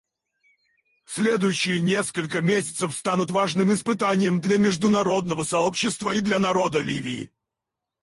Следующие 1.05 1.79
несколько 1.79 2.41
месяцев 2.41 2.95
станут 2.95 3.29
важным 3.29 3.71
испытанием 3.71 4.41
для 4.41 4.57
международного 4.57 5.43
сообщества 5.43 6.09
и 6.15 6.21
для 6.21 6.39
народа 6.39 6.79
Ливии. 6.79 7.29